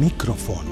[0.00, 0.64] mikrofon.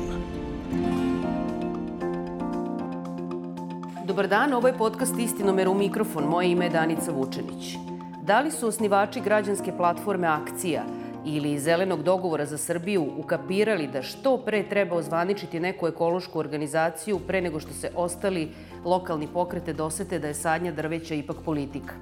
[4.05, 6.25] Dobar dan, ovo je podcast Istinomer u mikrofon.
[6.25, 7.77] Moje ime je Danica Vučenić.
[8.23, 10.83] Da li su osnivači građanske platforme Akcija
[11.27, 17.41] ili Zelenog dogovora za Srbiju ukapirali da što pre treba ozvaničiti neku ekološku organizaciju pre
[17.41, 18.49] nego što se ostali
[18.85, 21.95] lokalni pokrete dosete da je sadnja drveća ipak politika?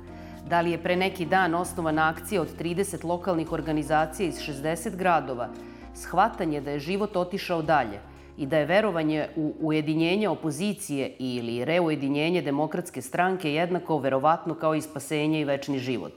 [0.49, 5.49] Da li je pre neki dan osnovana akcija od 30 lokalnih organizacija iz 60 gradova,
[5.97, 8.01] shvatanje da je život otišao dalje
[8.39, 14.81] i da je verovanje u ujedinjenje opozicije ili reujedinjenje demokratske stranke jednako verovatno kao i
[14.81, 16.13] spasenje i večni život.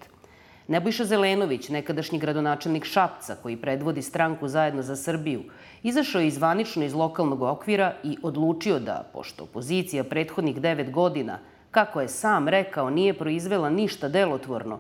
[0.68, 5.44] Nebojša Zelenović, nekadašnji gradonačelnik Šapca, koji predvodi stranku Zajedno za Srbiju,
[5.84, 11.40] izašao je izvanično iz lokalnog okvira i odlučio da, pošto opozicija prethodnih devet godina,
[11.72, 14.80] kako je sam rekao, nije proizvela ništa delotvorno,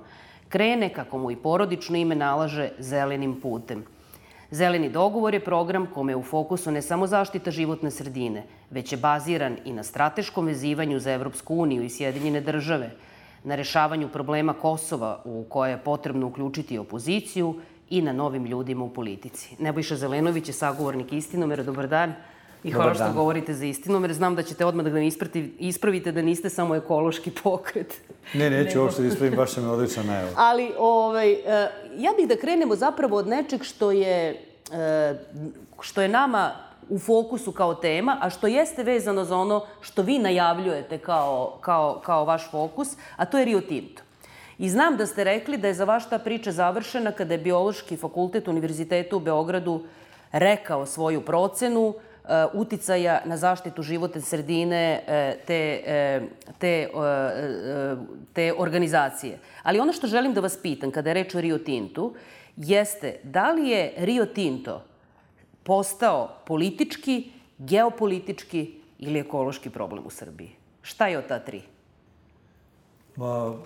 [0.49, 3.85] krene, kako mu i porodično ime nalaže, zelenim putem–
[4.51, 8.97] Zeleni dogovor je program kome je u fokusu ne samo zaštita životne sredine, već je
[8.97, 12.89] baziran i na strateškom vezivanju za Evropsku uniju i Sjedinjene države,
[13.43, 17.55] na rešavanju problema Kosova u koje je potrebno uključiti opoziciju
[17.89, 19.55] i na novim ljudima u politici.
[19.59, 21.63] Nebojša Zelenović je sagovornik istinomera.
[21.63, 22.13] Dobar dan.
[22.63, 24.13] I hvala što govorite za istinomer.
[24.13, 25.09] Znam da ćete odmah da me
[25.59, 28.01] ispravite da niste samo ekološki pokret.
[28.33, 28.83] Ne, neću Nego...
[28.83, 30.31] uopšte da ispravim, baš sam je odlična najava.
[30.35, 31.37] Ali, ovaj, e,
[31.97, 35.15] ja bih da krenemo zapravo od nečeg što je, e,
[35.81, 36.51] što je nama
[36.89, 42.01] u fokusu kao tema, a što jeste vezano za ono što vi najavljujete kao, kao,
[42.05, 44.01] kao vaš fokus, a to je Rio Tinto.
[44.57, 47.97] I znam da ste rekli da je za vaš ta priča završena kada je Biološki
[47.97, 49.83] fakultet Univerziteta u Beogradu
[50.31, 51.93] rekao svoju procenu,
[52.53, 56.21] uticaja na zaštitu životne sredine e, te, e,
[56.59, 56.89] te,
[58.33, 59.39] te organizacije.
[59.63, 62.13] Ali ono što želim da vas pitam kada je reč o Rio Tintu,
[62.57, 64.83] jeste da li je Rio Tinto
[65.63, 70.55] postao politički, geopolitički ili ekološki problem u Srbiji?
[70.81, 71.61] Šta je od ta tri?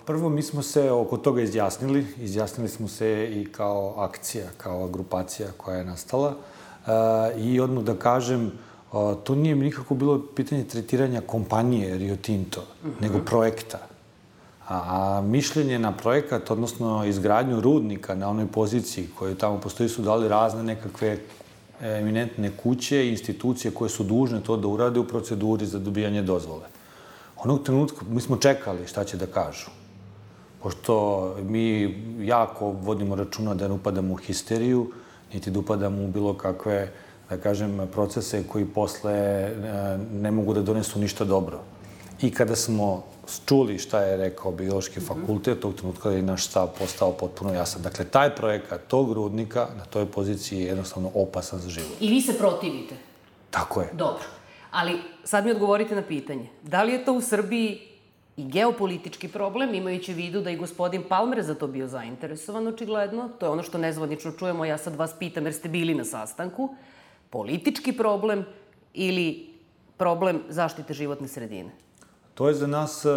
[0.06, 2.06] Prvo, mi smo se oko toga izjasnili.
[2.18, 6.34] Izjasnili smo se i kao akcija, kao grupacija koja je nastala.
[7.38, 8.52] I odmah da kažem,
[9.24, 12.96] to nije nikako bilo pitanje tretiranja kompanije Rio Tinto, uh mhm.
[12.98, 13.02] -huh.
[13.02, 13.78] nego projekta.
[14.68, 20.02] A, a mišljenje na projekat, odnosno izgradnju rudnika na onoj poziciji koju tamo postoji, su
[20.02, 21.18] dali razne nekakve
[21.80, 26.64] eminentne kuće i institucije koje su dužne to da urade u proceduri za dobijanje dozvole.
[27.36, 29.70] Onog trenutka mi smo čekali šta će da kažu.
[30.62, 34.90] Pošto mi jako vodimo računa da ne upadamo u histeriju,
[35.34, 36.88] niti da upadamo u bilo kakve,
[37.30, 39.52] da kažem, procese koji posle e,
[40.12, 41.60] ne mogu da donesu ništa dobro.
[42.20, 43.04] I kada smo
[43.46, 47.82] čuli šta je rekao biološki fakultet, tog trenutka je naš stav postao potpuno jasan.
[47.82, 51.96] Dakle, taj projekat tog rudnika na toj poziciji je jednostavno opasan za život.
[52.00, 52.94] I vi se protivite?
[53.50, 53.88] Tako je.
[53.92, 54.24] Dobro.
[54.70, 56.48] Ali sad mi odgovorite na pitanje.
[56.62, 57.93] Da li je to u Srbiji
[58.36, 63.28] i geopolitički problem, imajući vidu da i gospodin Palmer za to bio zainteresovan, očigledno.
[63.38, 66.74] To je ono što nezvanično čujemo, ja sad vas pitam jer ste bili na sastanku.
[67.30, 68.44] Politički problem
[68.94, 69.54] ili
[69.96, 71.70] problem zaštite životne sredine?
[72.34, 73.08] To je za nas e,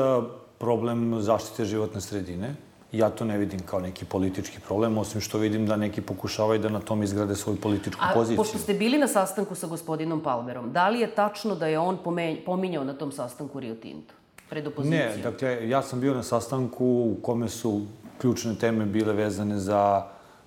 [0.58, 2.56] problem zaštite životne sredine.
[2.92, 6.70] Ja to ne vidim kao neki politički problem, osim što vidim da neki pokušavaju da
[6.70, 8.36] na tom izgrade svoju političku A, poziciju.
[8.36, 11.80] A pošto ste bili na sastanku sa gospodinom Palmerom, da li je tačno da je
[11.80, 11.98] on
[12.46, 14.14] pominjao na tom sastanku Rio Tinto?
[14.50, 15.00] Pred opozicijom?
[15.00, 17.82] Ne, dakle, ja sam bio na sastanku u kome su
[18.18, 20.06] ključne teme bile vezane za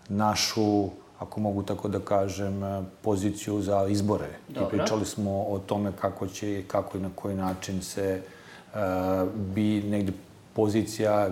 [0.08, 0.88] našu,
[1.18, 2.60] ako mogu tako da kažem,
[3.02, 4.28] poziciju za izbore.
[4.48, 4.66] Dobro.
[4.66, 8.22] I pričali smo o tome kako će, kako i na koji način se
[8.72, 8.80] uh,
[9.54, 10.12] bi negde
[10.54, 11.30] pozicija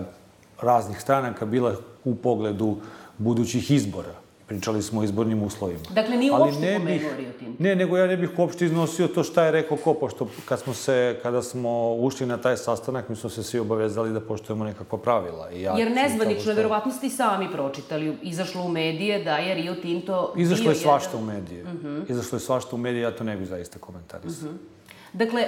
[0.61, 1.75] raznih stranaka bila
[2.05, 2.77] u pogledu
[3.17, 4.13] budućih izbora
[4.49, 5.79] pričali smo o izbornim uslovima.
[5.89, 7.63] Dakle, nije uopšte ne bih, Rio Tinto?
[7.63, 10.73] Ne, nego ja ne bih uopšte iznosio to šta je rekao ko, pošto kad smo,
[10.73, 14.97] se, kada smo ušli na taj sastanak, mi smo se svi obavezali da poštujemo nekakva
[14.97, 15.51] pravila.
[15.51, 16.53] I ja Jer nezvanično, što...
[16.53, 21.17] verovatno ste i sami pročitali, izašlo u medije da je Rio Tinto Izašlo je svašta
[21.17, 21.23] jedan...
[21.23, 21.63] u medije.
[21.63, 21.87] Uh mhm.
[21.87, 22.11] -huh.
[22.11, 24.49] Izašlo je svašta u medije, ja to ne bih zaista komentarisao.
[24.49, 24.63] Uh mhm.
[24.63, 25.17] -huh.
[25.17, 25.45] Dakle,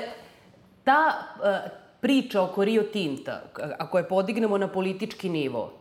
[0.83, 1.71] ta uh,
[2.01, 3.41] priča oko Rio Tinta,
[3.77, 5.80] ako je podignemo na politički nivo,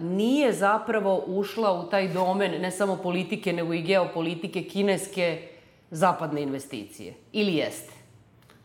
[0.00, 5.48] nije zapravo ušla u taj domen ne samo politike, nego i geopolitike kineske
[5.90, 7.14] zapadne investicije.
[7.32, 7.92] Ili jeste?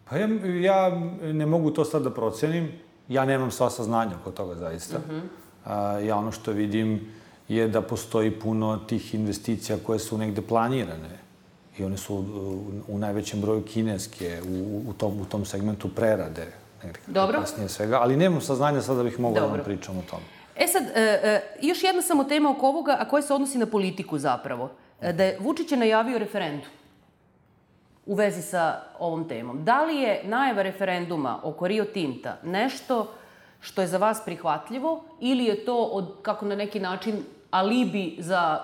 [0.10, 0.28] Pa ja,
[0.62, 0.90] ja
[1.22, 2.72] ne mogu to sad da procenim.
[3.08, 4.98] Ja nemam sva saznanja oko toga zaista.
[4.98, 5.22] Uh -huh.
[5.66, 7.12] A, ja ono što vidim
[7.48, 11.20] je da postoji puno tih investicija koje su negde planirane
[11.78, 12.16] i one su
[12.88, 16.48] u, najvećem broju kineske, u, u, tom, u tom segmentu prerade.
[17.08, 17.40] Dobro.
[17.40, 20.37] Kasnije svega, ali nemam saznanja sad da bih mogla da vam pričam o tome.
[20.58, 23.66] E sad, e, e, još jedna samo tema oko ovoga, a koja se odnosi na
[23.66, 24.70] politiku zapravo.
[25.02, 26.70] E, da je Vučić je najavio referendum
[28.06, 29.64] u vezi sa ovom temom.
[29.64, 33.14] Da li je najava referenduma oko Rio Tinta nešto
[33.60, 38.60] što je za vas prihvatljivo ili je to, od, kako na neki način, alibi za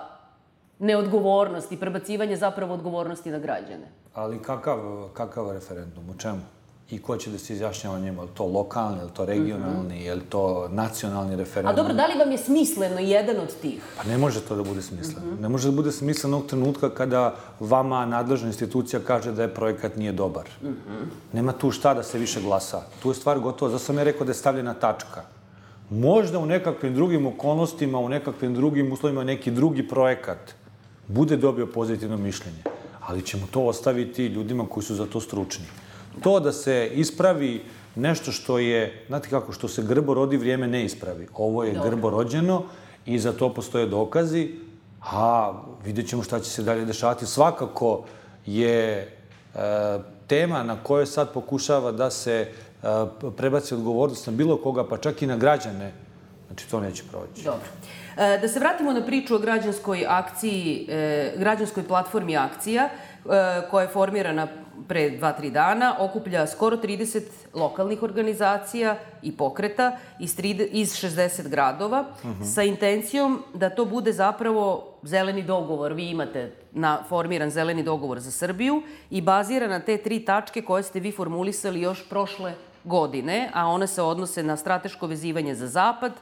[0.78, 3.88] neodgovornost i prebacivanje zapravo odgovornosti na građane?
[4.14, 4.78] Ali kakav,
[5.14, 6.10] kakav referendum?
[6.10, 6.40] U čemu?
[6.90, 10.04] I ko će da se izjašnjava njemu, je li to lokalni, je li to regionalni,
[10.04, 11.72] je li to nacionalni referendum.
[11.72, 13.82] A dobro, da li vam je smisleno jedan od tih?
[13.96, 15.26] Pa ne može to da bude smisleno.
[15.26, 15.40] Mm -hmm.
[15.40, 19.96] Ne može da bude smisleno onog trenutka kada vama nadležna institucija kaže da je projekat
[19.96, 20.44] nije dobar.
[20.62, 21.06] Mm -hmm.
[21.32, 22.82] Nema tu šta da se više glasa.
[23.02, 23.70] Tu je stvar gotova.
[23.70, 25.22] Zato sam ja rekao da je stavljena tačka.
[25.90, 30.54] Možda u nekakvim drugim okolnostima, u nekakvim drugim uslovima, neki drugi projekat
[31.08, 32.62] bude dobio pozitivno mišljenje.
[33.00, 35.64] Ali ćemo to ostaviti ljudima koji su za to stručni.
[36.20, 37.62] To da se ispravi
[37.94, 41.28] nešto što je, znate kako, što se grbo rodi, vrijeme ne ispravi.
[41.34, 41.90] Ovo je Dobre.
[41.90, 42.62] grbo rođeno
[43.06, 44.50] i za to postoje dokazi,
[45.02, 45.52] a
[45.84, 47.26] vidjet ćemo šta će se dalje dešavati.
[47.26, 48.04] Svakako
[48.46, 49.08] je e,
[50.26, 52.48] tema na kojoj sad pokušava da se
[52.82, 52.86] e,
[53.36, 55.92] prebaci odgovornost na bilo koga, pa čak i na građane,
[56.46, 57.44] znači to neće proći.
[57.44, 57.66] Dobro.
[58.16, 62.90] E, da se vratimo na priču o građanskoj akciji, e, građanskoj platformi akcija, e,
[63.70, 64.48] koja je formirana
[64.88, 67.22] pre dva, tri dana okuplja skoro 30
[67.54, 72.42] lokalnih organizacija i pokreta iz, 3, iz 60 gradova uh mhm.
[72.42, 72.54] -huh.
[72.54, 75.92] sa intencijom da to bude zapravo zeleni dogovor.
[75.92, 80.82] Vi imate na, formiran zeleni dogovor za Srbiju i bazira na te tri tačke koje
[80.82, 82.54] ste vi formulisali još prošle
[82.84, 86.12] godine, a one se odnose na strateško vezivanje za Zapad,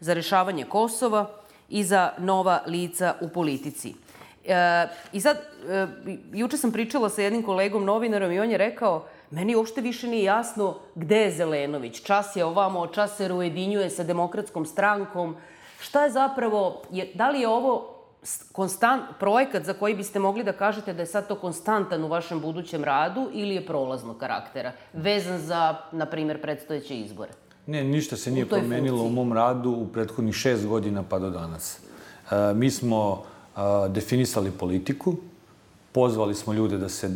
[0.00, 1.30] za rešavanje Kosova
[1.68, 3.94] i za nova lica u politici.
[4.44, 5.36] E, I sad,
[5.68, 5.86] e,
[6.32, 10.24] juče sam pričala sa jednim kolegom novinarom i on je rekao, meni uopšte više nije
[10.24, 12.02] jasno gde je Zelenović.
[12.02, 15.36] Čas je ovamo, čas se ujedinjuje sa demokratskom strankom.
[15.80, 17.88] Šta je zapravo, je, da li je ovo
[18.52, 22.40] konstant, projekat za koji biste mogli da kažete da je sad to konstantan u vašem
[22.40, 27.30] budućem radu ili je prolaznog karaktera, vezan za, na primer, predstojeće izbore?
[27.66, 29.12] Ne, ništa se nije promenilo funkciji.
[29.12, 31.78] u mom radu u prethodnih šest godina pa do danas.
[32.30, 33.24] E, mi smo
[33.88, 35.14] definisali politiku,
[35.92, 37.10] pozvali smo ljude da se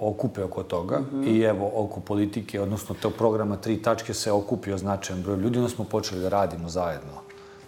[0.00, 1.28] okupe oko toga mm -hmm.
[1.28, 5.70] i evo oko politike, odnosno tog programa tri tačke se okupio značajan broj ljudi, onda
[5.70, 7.12] smo počeli da radimo zajedno.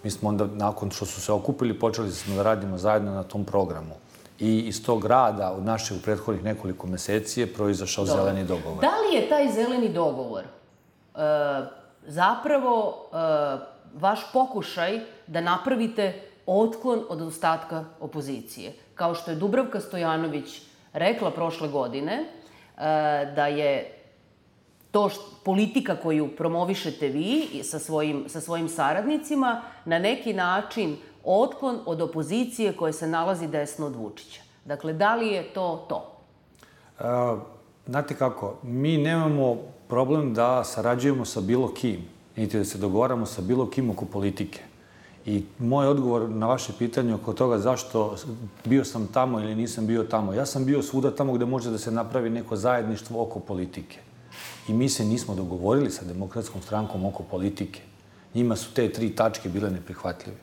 [0.03, 3.45] Mi smo onda, nakon što su se okupili, počeli smo da radimo zajedno na tom
[3.45, 3.93] programu.
[4.39, 8.21] I iz tog rada, od naše u prethodnih nekoliko meseci, je proizašao Dobre.
[8.21, 8.81] zeleni dogovor.
[8.81, 10.47] Da li je taj zeleni dogovor e,
[12.07, 13.17] zapravo e,
[13.93, 18.73] vaš pokušaj da napravite otklon od ostatka opozicije.
[18.95, 20.61] Kao što je Dubravka Stojanović
[20.93, 22.25] rekla prošle godine, e,
[23.35, 23.97] da je
[24.91, 31.79] to što, politika koju promovišete vi sa svojim, sa svojim saradnicima na neki način otklon
[31.85, 34.41] od opozicije koja se nalazi desno od Vučića.
[34.65, 36.11] Dakle, da li je to to?
[36.99, 37.03] E,
[37.87, 39.57] znate kako, mi nemamo
[39.87, 42.05] problem da sarađujemo sa bilo kim,
[42.35, 44.70] niti da se dogovaramo sa bilo kim oko politike.
[45.25, 48.15] I moj odgovor na vaše pitanje oko toga zašto
[48.65, 50.33] bio sam tamo ili nisam bio tamo.
[50.33, 53.99] Ja sam bio svuda tamo gde može da se napravi neko zajedništvo oko politike.
[54.67, 57.81] I mi se nismo dogovorili sa demokratskom strankom oko politike.
[58.33, 60.37] Njima su te tri tačke bile neprihvatljive.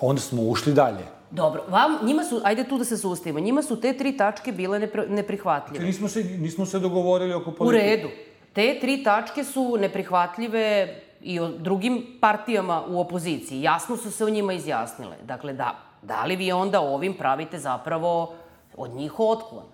[0.00, 1.04] Onda smo ušli dalje.
[1.30, 4.78] Dobro, vam, njima su, ajde tu da se sustavimo, njima su te tri tačke bile
[4.78, 5.78] nepr, neprihvatljive.
[5.78, 7.86] Dakle, nismo se, nismo se dogovorili oko politike.
[7.86, 8.08] U redu.
[8.52, 13.62] Te tri tačke su neprihvatljive i o drugim partijama u opoziciji.
[13.62, 15.16] Jasno su se o njima izjasnile.
[15.22, 18.34] Dakle, da, da li vi onda ovim pravite zapravo
[18.76, 19.64] od njih otklon?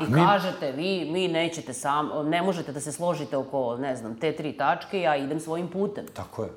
[0.00, 0.24] I mi...
[0.26, 4.52] kažete, vi, mi nećete sam, ne možete da se složite oko, ne znam, te tri
[4.52, 6.06] tačke, ja idem svojim putem.
[6.14, 6.50] Tako je.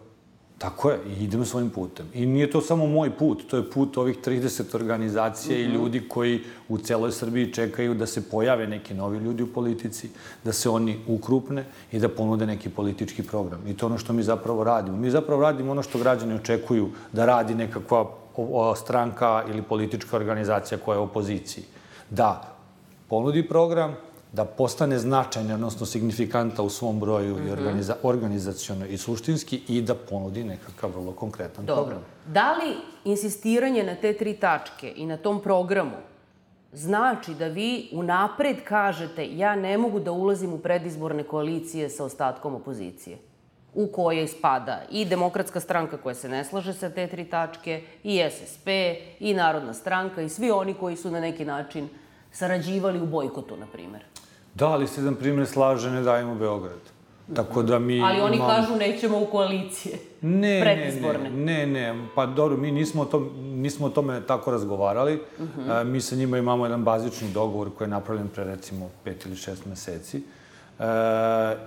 [0.63, 2.05] Tako je, i idemo svojim putem.
[2.13, 5.65] I nije to samo moj put, to je put ovih 30 organizacija mm -hmm.
[5.65, 5.75] i mhm.
[5.75, 6.39] ljudi koji
[6.69, 10.09] u celoj Srbiji čekaju da se pojave neki novi ljudi u politici,
[10.43, 13.67] da se oni ukrupne i da ponude neki politički program.
[13.67, 14.97] I to je ono što mi zapravo radimo.
[14.97, 18.05] Mi zapravo radimo ono što građani očekuju da radi nekakva
[18.75, 21.63] stranka ili politička organizacija koja je u opoziciji.
[22.09, 22.55] Da
[23.09, 23.95] ponudi program,
[24.33, 27.41] da postane značajna, odnosno signifikanta u svom broju mm -hmm.
[27.41, 27.51] i mhm.
[27.51, 31.83] organiza, organizacijono i suštinski i da ponudi nekakav vrlo konkretan Dobro.
[31.83, 32.05] program.
[32.27, 32.75] Da li
[33.05, 35.97] insistiranje na te tri tačke i na tom programu
[36.73, 42.55] znači da vi unapred kažete ja ne mogu da ulazim u predizborne koalicije sa ostatkom
[42.55, 43.17] opozicije?
[43.75, 48.21] u koje spada i demokratska stranka koja se ne slaže sa te tri tačke, i
[48.31, 48.67] SSP,
[49.19, 51.89] i Narodna stranka, i svi oni koji su na neki način
[52.33, 54.03] sarađivali u bojkotu, na primer.
[54.53, 56.79] Da, ali se jedan primjer slaže, ne dajemo Beograd.
[57.35, 58.01] Tako da mi...
[58.01, 58.51] Ali oni imamo...
[58.51, 59.97] kažu nećemo u koalicije.
[60.21, 61.29] Ne, predizborne.
[61.29, 65.15] ne, ne, ne, pa dobro, mi nismo o, tom, nismo o tome tako razgovarali.
[65.15, 65.71] Uh -huh.
[65.71, 69.35] a, mi sa njima imamo jedan bazični dogovor koji je napravljen pre recimo pet ili
[69.35, 70.17] šest meseci.
[70.79, 70.83] E,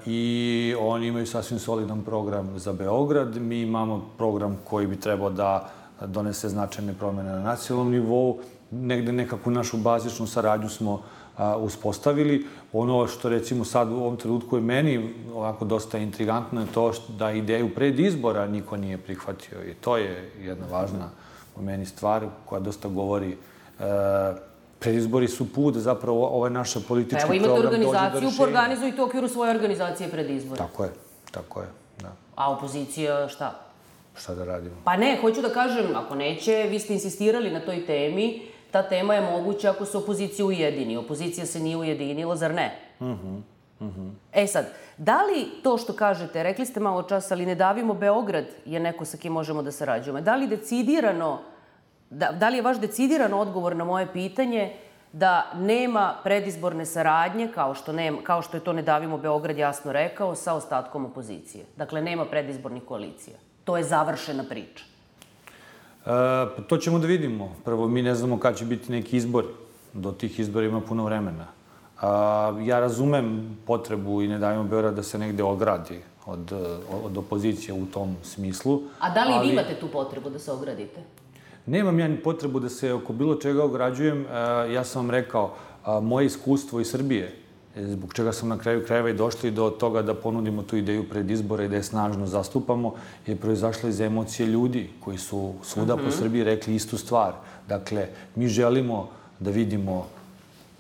[0.07, 3.37] I oni imaju sasvim solidan program za Beograd.
[3.37, 5.71] Mi imamo program koji bi trebao da
[6.07, 8.41] donese značajne promene na nacionalnom nivou.
[8.71, 11.03] Negde nekakvu našu bazičnu saradnju smo
[11.37, 12.47] a, uspostavili.
[12.73, 17.13] Ono što recimo sad u ovom trenutku je meni ovako dosta intrigantno je to što
[17.13, 21.11] da ideju pred izbora niko nije prihvatio i to je jedna važna
[21.57, 23.37] u meni stvar koja dosta govori
[23.81, 23.85] e,
[24.79, 27.43] predizbori su put, zapravo ovo je naša politički program.
[27.43, 30.59] Pa evo imate organizaciju, pa organizujte u okviru svoje organizacije pred izbore.
[30.59, 30.91] Tako je,
[31.31, 31.67] tako je,
[32.03, 32.13] da.
[32.37, 33.55] A opozicija šta?
[34.17, 34.77] Šta da radimo?
[34.85, 38.43] Pa ne, hoću da kažem, ako neće, vi ste insistirali na toj temi,
[38.77, 40.97] ta tema je moguća ako se opozicija ujedini.
[40.97, 42.79] Opozicija se nije ujedinila, zar ne?
[43.01, 43.11] Mhm.
[43.11, 43.45] Mm
[43.81, 44.11] Mm -hmm.
[44.33, 44.67] E sad,
[44.97, 49.05] da li to što kažete, rekli ste malo časa, ali ne davimo Beograd je neko
[49.05, 51.39] sa kim možemo da sarađujemo, da li decidirano,
[52.11, 54.73] da, da li je vaš decidiran odgovor na moje pitanje
[55.13, 59.93] da nema predizborne saradnje, kao što, nema, kao što je to Ne davimo Beograd jasno
[59.93, 61.65] rekao, sa ostatkom opozicije?
[61.77, 63.37] Dakle, nema predizbornih koalicija.
[63.65, 64.85] To je završena priča.
[66.07, 67.57] Pa to ćemo da vidimo.
[67.65, 69.45] Prvo, mi ne znamo kada će biti neki izbor.
[69.93, 71.47] Do tih izbora ima puno vremena.
[72.01, 76.53] A, ja razumem potrebu i ne dajemo Beograd da se negde ogradi od,
[77.05, 78.83] od opozicije u tom smislu.
[79.01, 79.47] A da li ali...
[79.47, 81.01] vi imate tu potrebu da se ogradite?
[81.67, 84.27] Nemam ja ni potrebu da se oko bilo čega ograđujem.
[84.73, 85.55] Ja sam vam rekao,
[86.03, 87.46] moje iskustvo iz Srbije E,
[87.77, 91.31] zbog čega sam na kraju krajeva i došli do toga da ponudimo tu ideju pred
[91.31, 92.95] izbore i da je snažno zastupamo,
[93.27, 96.05] je proizašla iz emocije ljudi koji su svuda uh -huh.
[96.05, 96.19] po mhm.
[96.19, 97.33] Srbiji rekli istu stvar.
[97.69, 99.09] Dakle, mi želimo
[99.41, 100.07] da vidimo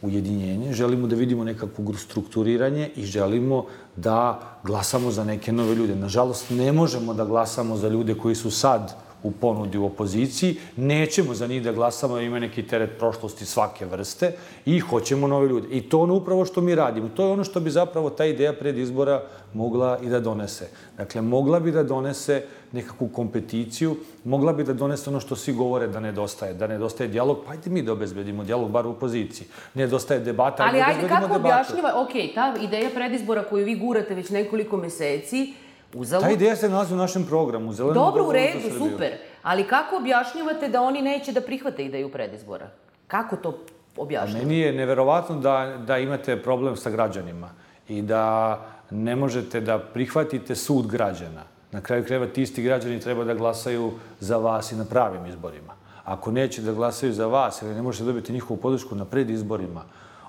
[0.03, 3.65] ujedinjenje, želimo da vidimo nekakvo strukturiranje i želimo
[3.97, 5.95] da glasamo za neke nove ljude.
[5.97, 11.35] Nažalost, ne možemo da glasamo za ljude koji su sad u ponudi u opoziciji, nećemo
[11.35, 14.33] za njih da glasamo, ima neki teret prošlosti svake vrste
[14.67, 15.69] i hoćemo nove ljude.
[15.71, 17.09] I to ono upravo što mi radimo.
[17.09, 19.23] To je ono što bi zapravo ta ideja pred izbora
[19.55, 20.69] mogla i da donese.
[20.97, 22.43] Dakle, mogla bi da donese
[22.73, 27.39] nekakvu kompeticiju, mogla bi da donese ono što svi govore da nedostaje, da nedostaje dijalog,
[27.47, 29.47] pa ajde mi da obezbedimo dijalog bar u opoziciji.
[29.75, 31.41] Nedostaje debata, Ali ajde, kako debatu.
[31.41, 35.55] objašnjava, ok, ta ideja predizbora koju vi gurate već nekoliko meseci,
[35.95, 36.25] Uzalud...
[36.25, 37.73] Ta ideja se nalazi u našem programu.
[37.73, 39.13] Zeleno Dobro, u redu, super.
[39.43, 42.69] Ali kako objašnjavate da oni neće da prihvate ideju predizbora?
[43.07, 43.59] Kako to
[43.97, 44.45] objašnjavate?
[44.45, 47.51] A meni je neverovatno da, da imate problem sa građanima
[47.89, 48.59] i da
[48.91, 51.43] ne možete da prihvatite sud građana.
[51.73, 55.75] Na kraju kreva ti isti građani treba da glasaju za vas i na pravim izborima.
[56.05, 59.83] Ako neće da glasaju za vas ili ne možete dobiti njihovu podršku na predizborima,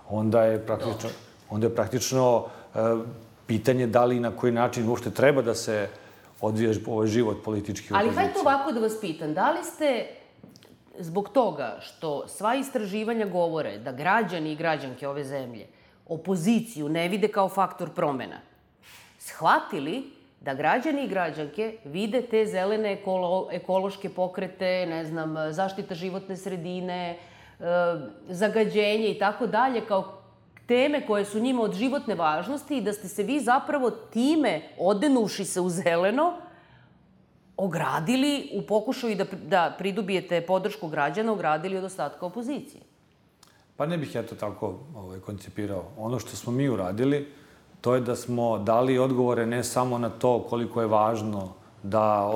[0.09, 1.09] onda je praktično,
[1.49, 2.81] onda je praktično uh,
[3.48, 5.89] pitanje da li i na koji način uopšte treba da se
[6.42, 10.08] odvija ovaj život politički Ali hajde ovako da vas pitam, da li ste
[11.00, 15.68] zbog toga što sva istraživanja govore da građani i građanke ove zemlje
[16.08, 18.39] opoziciju ne vide kao faktor promena,
[19.20, 20.04] shvatili
[20.42, 27.18] da građani i građanke vide te zelene ekolo, ekološke pokrete, ne znam, zaštita životne sredine,
[27.18, 27.63] e,
[28.30, 30.22] zagađenje i tako dalje kao
[30.67, 35.45] teme koje su njima od životne važnosti i da ste se vi zapravo time, odenuši
[35.45, 36.33] se u zeleno,
[37.57, 42.81] ogradili u pokušaju da, da pridobijete podršku građana, ogradili od ostatka opozicije.
[43.77, 45.83] Pa ne bih ja to tako ovaj, koncipirao.
[45.97, 47.27] Ono što smo mi uradili,
[47.81, 52.31] to je da smo dali odgovore ne samo na to koliko je važno da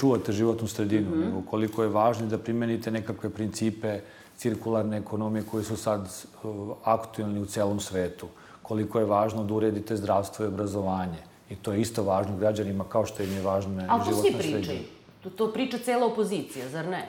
[0.00, 1.24] čuvate životnu sredinu, mm -hmm.
[1.24, 6.00] nego koliko je važno da primenite nekakve principe uh, cirkularne ekonomije koji su sad
[6.42, 8.28] uh, aktualni u celom svetu.
[8.62, 11.18] Koliko je važno da uredite zdravstvo i obrazovanje.
[11.50, 14.14] I to je isto važno građanima kao što im je važno životna sredina.
[14.14, 14.80] Ali to svi pričaju.
[15.22, 17.02] To, to priča cela opozicija, zar ne?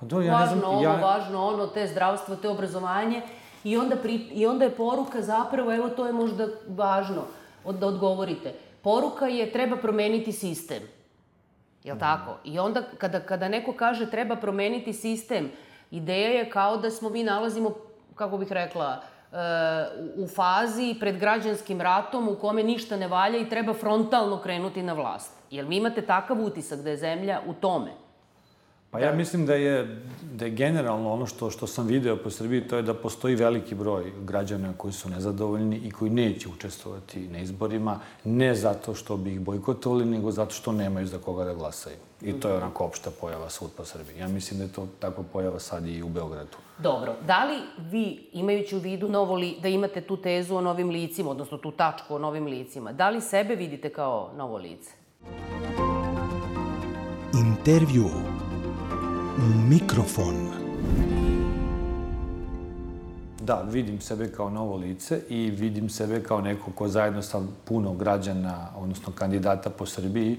[0.00, 0.96] Pa do, ja važno ne znam, ovo, ja...
[0.96, 3.22] važno ono, te zdravstvo, te obrazovanje.
[3.64, 7.26] I onda, pri, I onda je poruka zapravo, evo to je možda važno
[7.64, 8.54] od, da odgovorite.
[8.82, 10.82] Poruka je treba promeniti sistem.
[11.84, 11.98] Jel mm.
[11.98, 12.38] tako?
[12.44, 15.50] I onda kada, kada neko kaže treba promeniti sistem,
[15.90, 17.74] Ideja je kao da smo mi nalazimo,
[18.14, 19.00] kako bih rekla,
[19.32, 19.36] e,
[20.16, 24.92] u fazi pred građanskim ratom u kome ništa ne valja i treba frontalno krenuti na
[24.92, 25.32] vlast.
[25.50, 27.90] Jel mi imate takav utisak da je zemlja u tome?
[28.90, 30.00] Pa ja mislim da je,
[30.32, 33.74] da je generalno ono što, što sam video po Srbiji, to je da postoji veliki
[33.74, 39.32] broj građana koji su nezadovoljni i koji neće učestvovati na izborima, ne zato što bi
[39.32, 41.96] ih bojkotovali, nego zato što nemaju za koga da glasaju.
[42.22, 44.18] I to je onako opšta pojava svud po Srbiji.
[44.18, 46.56] Ja mislim da je to takva pojava sad i u Beogradu.
[46.78, 47.14] Dobro.
[47.26, 47.56] Da li
[47.90, 51.70] vi, imajući u vidu novo li, da imate tu tezu o novim licima, odnosno tu
[51.70, 54.90] tačku o novim licima, da li sebe vidite kao novo lice?
[57.34, 58.10] Intervju
[59.38, 60.34] Mikrofon.
[63.40, 67.92] Da, vidim sebe kao novo lice i vidim sebe kao neko ko zajedno sa puno
[67.92, 70.36] građana, odnosno kandidata po Srbiji,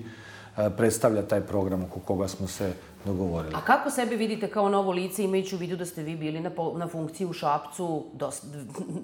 [0.58, 2.74] e, predstavlja taj program oko koga smo se
[3.06, 3.54] dogovorili.
[3.56, 6.52] A kako sebe vidite kao novo lice, imajući u vidu da ste vi bili na,
[6.76, 8.46] na funkciji u Šapcu dost,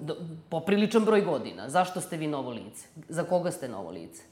[0.02, 0.16] do,
[0.48, 1.70] popriličan broj godina?
[1.70, 2.86] Zašto ste vi novo lice?
[3.08, 4.22] Za koga ste novo lice?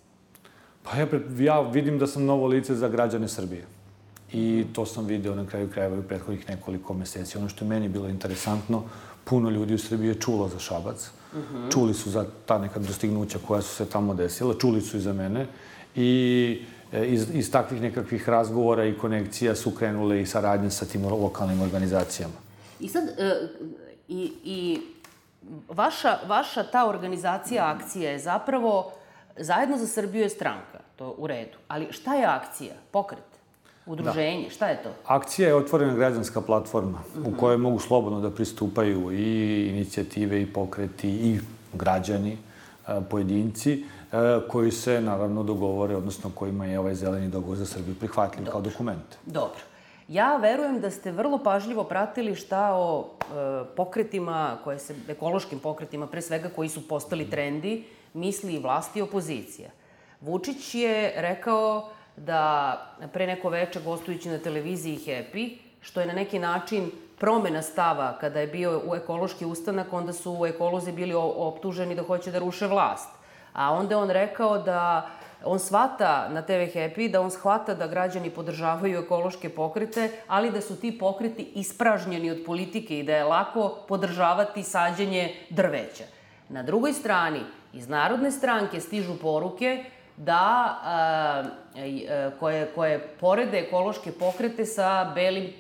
[0.82, 1.06] Pa ja,
[1.38, 3.66] ja vidim da sam novo lice za građane Srbije.
[4.34, 7.38] I to sam video na kraju krajeva u prethodnih nekoliko meseci.
[7.38, 8.82] Ono što je meni bilo interesantno,
[9.24, 11.10] puno ljudi u Srbiji je čulo za Šabac.
[11.32, 11.56] Uh mhm.
[11.56, 11.72] -huh.
[11.72, 15.12] Čuli su za ta neka dostignuća koja su se tamo desila, čuli su i za
[15.12, 15.46] mene.
[15.94, 16.62] I
[16.92, 21.60] e, iz, iz takvih nekakvih razgovora i konekcija su krenule i saradnje sa tim lokalnim
[21.60, 22.34] organizacijama.
[22.80, 23.48] I sad, e,
[24.08, 24.80] i, i
[25.68, 28.92] vaša, vaša ta organizacija akcija je zapravo
[29.36, 31.58] Zajedno za Srbiju je stranka, to u redu.
[31.68, 32.74] Ali šta je akcija?
[32.90, 33.33] Pokret?
[33.86, 34.44] Udruženje?
[34.44, 34.50] Da.
[34.50, 34.88] Šta je to?
[35.06, 37.36] Akcija je otvorena građanska platforma u mhm.
[37.36, 41.40] kojoj mogu slobodno da pristupaju i inicijative i pokreti i
[41.72, 42.38] građani,
[43.10, 43.84] pojedinci,
[44.48, 49.16] koji se naravno dogovore, odnosno kojima je ovaj zeleni dogovor za Srbiju prihvatljiv kao dokument.
[49.26, 49.60] Dobro.
[50.08, 53.24] Ja verujem da ste vrlo pažljivo pratili šta o e,
[53.76, 59.02] pokretima, koje se, ekološkim pokretima, pre svega koji su postali trendi, misli i vlasti i
[59.02, 59.70] opozicija.
[60.20, 62.76] Vučić je rekao da
[63.12, 68.40] pre neko veče gostujući na televiziji Happy, što je na neki način promena stava kada
[68.40, 72.66] je bio u ekološki ustanak, onda su u ekolozi bili optuženi da hoće da ruše
[72.66, 73.08] vlast.
[73.52, 75.10] A onda on rekao da
[75.44, 80.60] on shvata na TV Happy, da on shvata da građani podržavaju ekološke pokrete, ali da
[80.60, 86.04] su ti pokreti ispražnjeni od politike i da je lako podržavati sađenje drveća.
[86.48, 87.40] Na drugoj strani,
[87.72, 89.84] iz Narodne stranke stižu poruke
[90.16, 91.44] da a,
[92.40, 95.52] koje, koje porede ekološke pokrete sa Belim,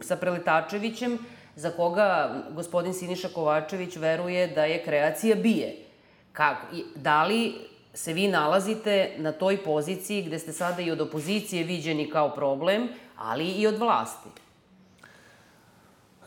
[0.00, 1.18] sa Preletačevićem,
[1.56, 5.76] za koga gospodin Siniša Kovačević veruje da je kreacija bije.
[6.32, 6.66] Kako?
[6.94, 7.54] Da li
[7.94, 12.88] se vi nalazite na toj poziciji gde ste sada i od opozicije viđeni kao problem,
[13.18, 14.41] ali i od vlasti?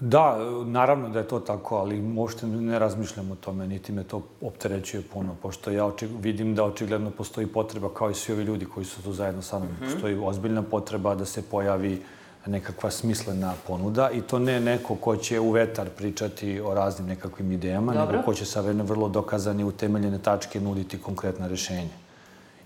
[0.07, 4.21] Da, naravno da je to tako, ali možete ne razmišljam o tome, niti me to
[4.41, 8.65] opterećuje puno, pošto ja oči, vidim da očigledno postoji potreba, kao i svi ovi ljudi
[8.65, 9.91] koji su tu zajedno sa mnom, mm -hmm.
[9.93, 12.01] postoji ozbiljna potreba da se pojavi
[12.45, 17.51] nekakva smislena ponuda i to ne neko ko će u vetar pričati o raznim nekakvim
[17.51, 18.11] idejama, Dobro.
[18.11, 22.04] nego ko će sa vrlo dokazani utemeljene tačke nuditi konkretna rešenja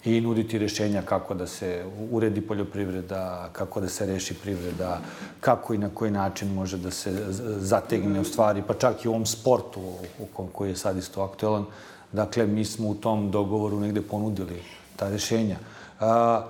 [0.06, 5.02] i nuditi rešenja kako da se uredi poljoprivreda, kako da se reši privreda,
[5.40, 7.26] kako i na koji način može da se
[7.60, 9.82] zategne u stvari, pa čak i u ovom sportu
[10.20, 11.66] u koji je sad isto aktuelan.
[12.12, 14.62] Dakle, mi smo u tom dogovoru negde ponudili
[14.96, 15.58] ta rešenja.
[16.00, 16.46] A,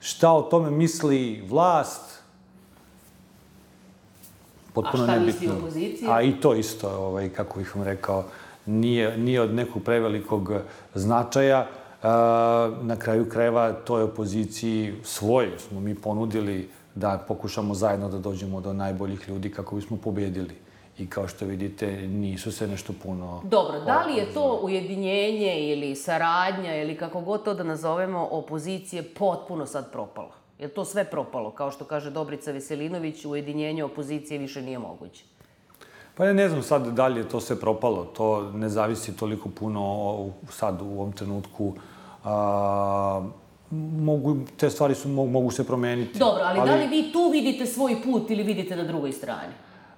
[0.00, 2.18] šta o tome misli vlast?
[4.72, 5.40] Potpuno A šta nebitno.
[5.40, 6.14] misli opozicija?
[6.14, 8.24] A i to isto, ovaj, kako bih vam rekao,
[8.66, 10.52] nije, nije od nekog prevelikog
[10.94, 11.66] značaja
[12.82, 18.72] na kraju krajeva toj opoziciji svoje smo mi ponudili da pokušamo zajedno da dođemo do
[18.72, 20.54] najboljih ljudi kako bismo pobedili.
[20.98, 23.42] I kao što vidite, nisu se nešto puno...
[23.44, 29.02] Dobro, da li je to ujedinjenje ili saradnja ili kako god to da nazovemo opozicije
[29.02, 30.30] potpuno sad propalo?
[30.58, 31.50] Je to sve propalo?
[31.50, 35.24] Kao što kaže Dobrica Veselinović, ujedinjenje opozicije više nije moguće.
[36.18, 38.04] Pa ja ne znam sad da li je to sve propalo.
[38.04, 40.16] To ne zavisi toliko puno
[40.50, 41.74] sad u ovom trenutku.
[42.24, 43.22] A,
[43.98, 46.18] mogu, te stvari su, mogu, mogu se promeniti.
[46.18, 49.52] Dobro, ali, ali da li vi tu vidite svoj put ili vidite na drugoj strani?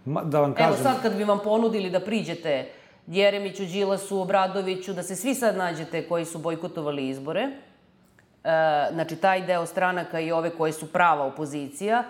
[0.05, 0.73] Ma, da vam kažem...
[0.73, 2.69] Evo sad kad bi vam ponudili da priđete
[3.07, 7.51] Jeremiću, Đilasu, Obradoviću, da se svi sad nađete koji su bojkotovali izbore, e,
[8.93, 12.05] znači taj deo stranaka i ove koje su prava opozicija,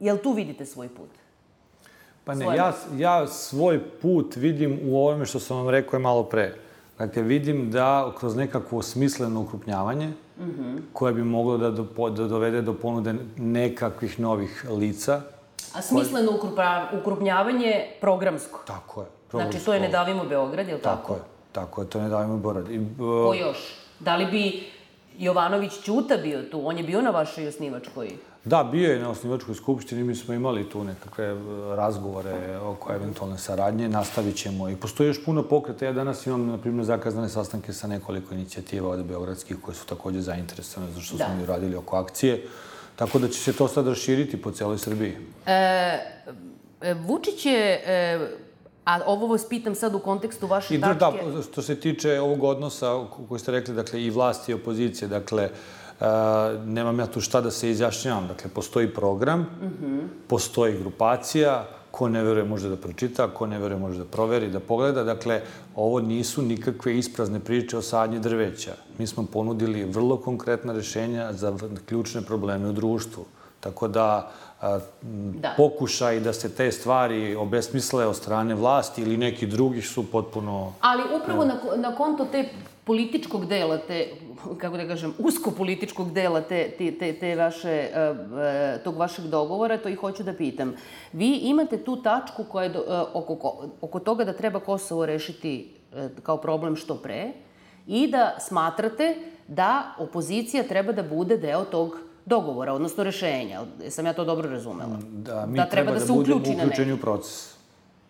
[0.00, 1.25] jel tu vidite svoj put?
[2.26, 6.22] Pa ne, ja, ja svoj put vidim u ovome što sam vam rekao je malo
[6.22, 6.54] pre.
[6.98, 10.80] Dakle, vidim da kroz nekakvo smisleno ukrupnjavanje, mm -hmm.
[10.92, 15.20] koje bi moglo da, do, da dovede do ponude nekakvih novih lica.
[15.74, 17.00] A smisleno koje...
[17.00, 18.60] ukrupnjavanje programsko?
[18.66, 19.06] Tako je.
[19.28, 19.52] Programsko.
[19.52, 21.02] Znači, to je Ne davimo Beograd, je li tako?
[21.02, 21.20] Tako je.
[21.52, 22.70] Tako je, to je Ne davimo Beograd.
[22.70, 22.86] I, uh...
[22.98, 23.74] Ko još?
[24.00, 24.64] Da li bi
[25.18, 28.10] Jovanović Ćuta bio tu, on je bio na vašoj osnivačkoj
[28.46, 31.36] Da, bio je na osnivačkoj skupštini, mi smo imali tu nekakve e,
[31.76, 34.68] razgovore oko eventualne saradnje, nastavit ćemo.
[34.68, 35.84] I postoji još puno pokreta.
[35.84, 40.20] Ja danas imam, na primjer, zakazane sastanke sa nekoliko inicijativa od Beogradskih koje su takođe
[40.20, 41.24] zainteresovane za što da.
[41.24, 42.46] smo mi radili oko akcije.
[42.96, 45.16] Tako da će se to sad raširiti po celoj Srbiji.
[45.46, 45.98] E,
[46.80, 48.18] e Vučić je e,
[48.86, 51.26] A ovo vas pitam sad u kontekstu vaše I, da, tačke.
[51.26, 55.50] Da, što se tiče ovog odnosa koji ste rekli, dakle, i vlasti i opozicije, dakle,
[56.66, 58.28] nemam ja tu šta da se izjašnjavam.
[58.28, 60.00] Dakle, postoji program, mm -hmm.
[60.28, 64.60] postoji grupacija, ko ne veruje može da pročita, ko ne veruje može da proveri, da
[64.60, 65.04] pogleda.
[65.04, 65.40] Dakle,
[65.74, 68.74] ovo nisu nikakve isprazne priče o sadnji drveća.
[68.98, 71.54] Mi smo ponudili vrlo konkretna rešenja za
[71.86, 73.24] ključne probleme u društvu.
[73.60, 74.30] Tako da,
[75.02, 75.54] da.
[75.56, 80.72] pokušaj da se te stvari obesmisle od strane vlasti ili neki drugih su potpuno...
[80.80, 82.48] Ali upravo na, na konto te
[82.84, 84.06] političkog dela, te,
[84.58, 89.78] kako da kažem, usko političkog dela te, te, te, te vaše, uh, tog vašeg dogovora,
[89.78, 90.74] to i hoću da pitam.
[91.12, 95.72] Vi imate tu tačku koja je do, uh, oko, oko toga da treba Kosovo rešiti
[96.22, 97.32] kao problem što pre
[97.86, 99.14] i da smatrate
[99.48, 103.60] da opozicija treba da bude deo tog dogovora, odnosno rešenja.
[103.88, 104.98] Sam ja to dobro razumela?
[105.12, 107.54] Da, mi da treba, da, da se uključi uključeni u proces.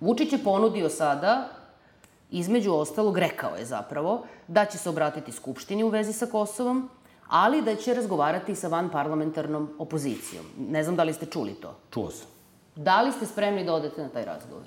[0.01, 1.49] Vučić je ponudio sada,
[2.31, 6.89] između ostalog, rekao je zapravo, da će se obratiti Skupštini u vezi sa Kosovom,
[7.29, 10.45] ali da će razgovarati sa van parlamentarnom opozicijom.
[10.59, 11.77] Ne znam da li ste čuli to.
[11.91, 12.27] Čuo sam.
[12.77, 14.65] Da li ste spremni da odete na taj razgovor?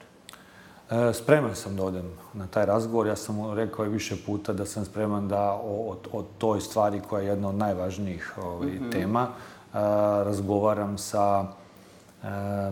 [0.91, 3.07] E, spreman sam da odem na taj razgovor.
[3.07, 7.01] Ja sam rekao i više puta da sam spreman da o, o, o toj stvari
[7.09, 8.91] koja je jedna od najvažnijih ovaj, mm -hmm.
[8.91, 9.77] tema e,
[10.23, 11.45] razgovaram sa,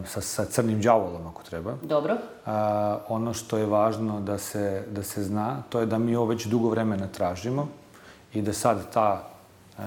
[0.05, 1.73] sa, sa crnim đavolom, ako treba.
[1.83, 2.17] Dobro.
[2.45, 6.25] A, ono što je važno da se, da se zna, to je da mi ovo
[6.25, 7.67] već dugo vremena tražimo
[8.33, 9.23] i da sad ta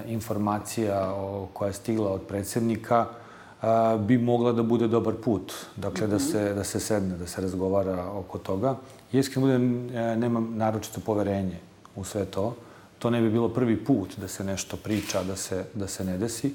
[0.07, 3.07] informacija o, koja je stigla od predsednika
[3.99, 5.53] bi mogla da bude dobar put.
[5.77, 8.77] Dakle, da se, da se sedne, da se razgovara oko toga.
[9.13, 11.59] Iskreno budem, e, nemam naročito poverenje
[11.97, 12.57] u sve to.
[12.99, 16.19] To ne bi bilo prvi put da se nešto priča, da se, da se ne
[16.19, 16.55] desi.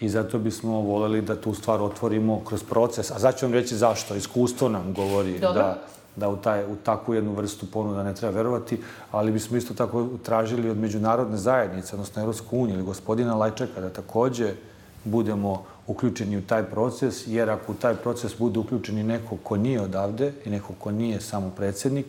[0.00, 3.10] I zato bismo voleli da tu stvar otvorimo kroz proces.
[3.10, 4.14] A zato ću vam reći zašto.
[4.14, 5.62] Iskustvo nam govori Dobro.
[5.62, 5.78] da
[6.16, 8.80] da u, taj, u takvu jednu vrstu ponuda ne treba verovati,
[9.10, 13.90] ali bismo isto tako tražili od međunarodne zajednice, odnosno Evropsku uniju ili gospodina Lajčeka, da
[13.90, 14.54] takođe
[15.04, 19.80] budemo uključeni u taj proces, jer ako u taj proces bude uključeni neko ko nije
[19.80, 22.06] odavde i neko ko nije samo predsednik,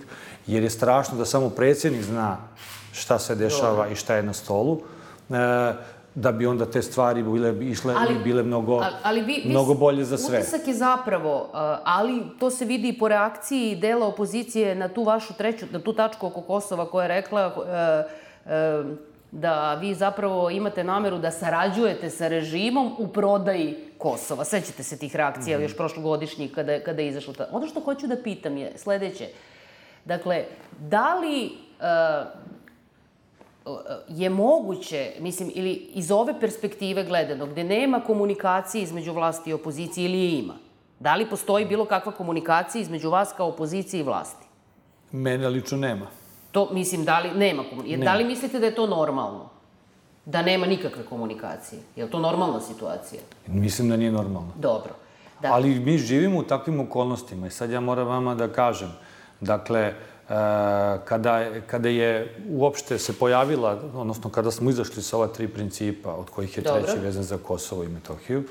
[0.47, 2.37] jer je strašno da samo predsednik zna
[2.91, 4.81] šta se dešava i šta je na stolu,
[5.29, 5.73] e,
[6.17, 9.73] da bi onda te stvari bile išle ali, i bile mnogo, ali vi, vi, mnogo
[9.73, 10.39] bolje za sve.
[10.39, 11.49] Utisak je zapravo, uh,
[11.83, 15.93] ali to se vidi i po reakciji dela opozicije na tu vašu treću, na tu
[15.93, 17.63] tačku oko Kosova koja je rekla uh,
[18.45, 18.97] uh,
[19.31, 24.45] da vi zapravo imate nameru da sarađujete sa režimom u prodaji Kosova.
[24.45, 25.63] Sećate se tih reakcija mm -hmm.
[25.63, 27.47] još prošlogodišnjih kada, kada je izašlo ta...
[27.51, 29.27] Ono što hoću da pitam je sledeće.
[30.05, 30.43] Dakle,
[30.79, 31.51] da li
[34.07, 40.05] je moguće, mislim, ili iz ove perspektive gledano, gde nema komunikacije između vlasti i opozicije
[40.05, 40.53] ili je ima,
[40.99, 44.45] da li postoji bilo kakva komunikacija između vas kao opozicije i vlasti?
[45.11, 46.05] Mene lično nema.
[46.51, 48.05] To, mislim, da li, nema komunikacije.
[48.05, 49.49] Da li mislite da je to normalno?
[50.25, 51.81] Da nema nikakve komunikacije?
[51.95, 53.21] Je li to normalna situacija?
[53.47, 54.51] Mislim da nije normalno.
[54.55, 54.93] Dobro.
[55.41, 55.53] Da.
[55.53, 58.91] Ali mi živimo u takvim okolnostima i sad ja moram vama da kažem,
[59.41, 59.93] dakle, e,
[61.05, 66.29] kada, kada je uopšte se pojavila, odnosno kada smo izašli sa ova tri principa, od
[66.29, 66.81] kojih je Dobro.
[66.81, 68.43] treći vezan za Kosovo i Metohiju,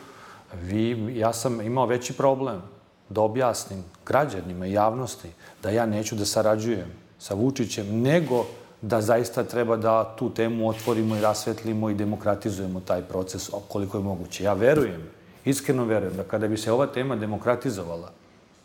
[0.62, 2.62] vi, ja sam imao veći problem
[3.08, 5.28] da objasnim građanima i javnosti
[5.62, 8.46] da ja neću da sarađujem sa Vučićem, nego
[8.82, 14.04] da zaista treba da tu temu otvorimo i rasvetlimo i demokratizujemo taj proces koliko je
[14.04, 14.44] moguće.
[14.44, 15.02] Ja verujem,
[15.44, 18.10] iskreno verujem da kada bi se ova tema demokratizovala,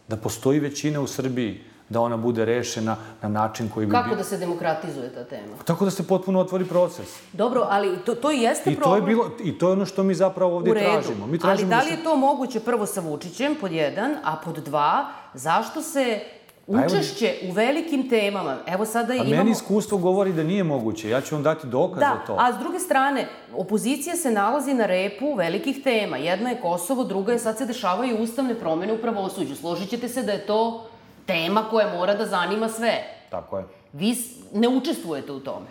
[0.08, 3.92] da postoji većina u Srbiji da ona bude rešena na način koji bi...
[3.92, 5.56] Kako da se demokratizuje ta tema?
[5.66, 7.20] Tako da se potpuno otvori proces.
[7.34, 9.02] Dobro, ali to, to i jeste I problem.
[9.02, 11.28] To je bilo, I to je ono što mi zapravo ovde tražimo.
[11.28, 14.56] Mi tražimo ali da li je to moguće prvo sa Vučićem, pod jedan, a pod
[14.56, 16.20] dva, zašto se
[16.68, 18.58] Učešće u velikim temama.
[18.68, 19.34] Evo sada imamo...
[19.34, 21.10] A meni iskustvo govori da nije moguće.
[21.10, 22.36] Ja ću vam dati dokaz da, za to.
[22.40, 26.18] a s druge strane, opozicija se nalazi na repu velikih tema.
[26.18, 29.56] Jedna je Kosovo, druga je sad se dešavaju ustavne promene u pravosuđu.
[29.56, 30.91] Složit ćete se da je to
[31.32, 33.04] tema koja mora da zanima sve.
[33.30, 33.66] Tako je.
[33.94, 34.16] Vi
[34.54, 35.66] ne učestvujete u tome.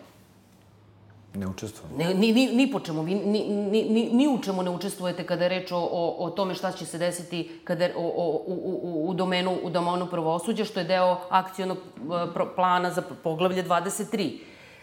[1.35, 1.99] Ne učestvujemo.
[1.99, 3.03] Ne, ni, ni, ni po čemu.
[3.03, 6.31] Vi ni, ni, ni, ni u čemu ne učestvujete kada je reč o, o, o
[6.31, 10.07] tome šta će se desiti kada je, o, o, u, u, u, domenu, u domenu
[10.11, 14.39] pravosuđa, što je deo akcijonog e, plana za poglavlje 23.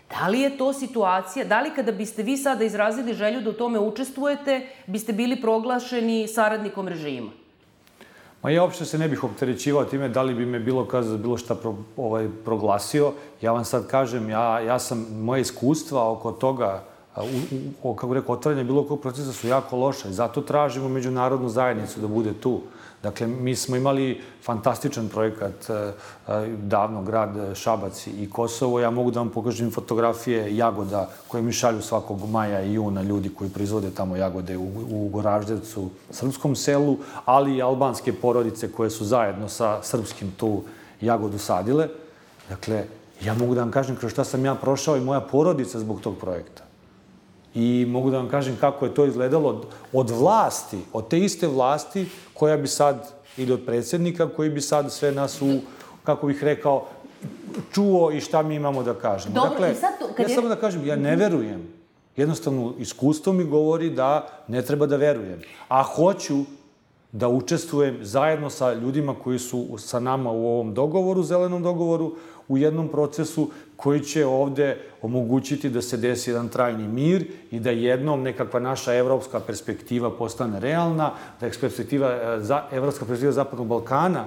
[0.09, 3.53] Da li je to situacija, da li kada biste vi sada izrazili želju da u
[3.53, 7.31] tome učestvujete, biste bili proglašeni saradnikom režima?
[8.43, 11.37] Ma ja uopšte se ne bih opterećivao time da li bi me bilo kada bilo
[11.37, 13.11] šta pro, ovaj, proglasio.
[13.41, 16.83] Ja vam sad kažem, ja, ja sam, moje iskustva oko toga,
[17.17, 17.21] u,
[17.83, 21.99] u, kako rekao, otvaranje bilo kog procesa su jako loša i zato tražimo međunarodnu zajednicu
[21.99, 22.61] da bude tu.
[23.03, 25.91] Dakle, mi smo imali fantastičan projekat e, e,
[26.57, 28.79] davno, grad Šabac i Kosovo.
[28.79, 33.29] Ja mogu da vam pokažem fotografije jagoda koje mi šalju svakog maja i juna ljudi
[33.29, 39.05] koji proizvode tamo jagode u, u Goraždevcu, srpskom selu, ali i albanske porodice koje su
[39.05, 40.63] zajedno sa srpskim tu
[41.01, 41.87] jagodu sadile.
[42.49, 42.83] Dakle,
[43.21, 46.17] ja mogu da vam kažem kroz šta sam ja prošao i moja porodica zbog tog
[46.17, 46.66] projekta.
[47.55, 51.47] I mogu da vam kažem kako je to izgledalo od, od vlasti, od te iste
[51.47, 55.59] vlasti koja bi sad, ili od predsednika koji bi sad sve nas u,
[56.03, 56.85] kako bih rekao,
[57.71, 59.35] čuo i šta mi imamo da kažemo.
[59.35, 60.35] Dobro, dakle, i sad to, kad ja je...
[60.35, 61.67] samo da kažem, ja ne verujem.
[62.15, 65.41] Jednostavno, iskustvo mi govori da ne treba da verujem.
[65.67, 66.43] A hoću
[67.11, 72.15] da učestvujem zajedno sa ljudima koji su sa nama u ovom dogovoru, zelenom dogovoru,
[72.47, 77.71] u jednom procesu koji će ovde omogućiti da se desi jedan trajni mir i da
[77.71, 81.11] jednom nekakva naša evropska perspektiva postane realna,
[81.41, 84.25] da perspektiva, e, za, evropska perspektiva Zapadnog Balkana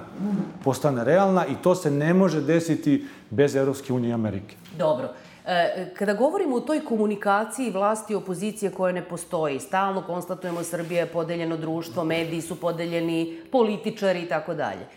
[0.63, 4.55] postane realna i to se ne može desiti bez Evropske unije i Amerike.
[4.77, 5.09] Dobro.
[5.45, 10.99] E, kada govorimo o toj komunikaciji vlasti i opozicije koja ne postoji, stalno konstatujemo Srbija
[10.99, 14.87] je podeljeno društvo, mediji su podeljeni, političari i tako dalje.